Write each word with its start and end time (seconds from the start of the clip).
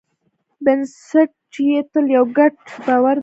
بنسټ 0.63 1.31
یې 1.69 1.79
تل 1.91 2.05
یو 2.15 2.25
ګډ 2.37 2.53
باور 2.87 3.15
دی. 3.15 3.19